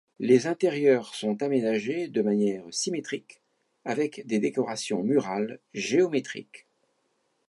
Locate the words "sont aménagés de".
1.13-2.23